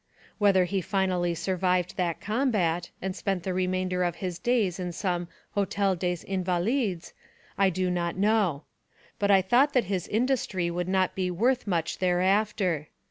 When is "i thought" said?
9.29-9.73